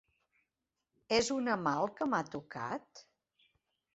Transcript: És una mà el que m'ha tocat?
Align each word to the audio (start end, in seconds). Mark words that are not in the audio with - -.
És 1.17 1.27
una 1.35 1.57
mà 1.67 1.75
el 1.81 1.93
que 1.99 2.09
m'ha 2.13 2.21
tocat? 2.37 3.05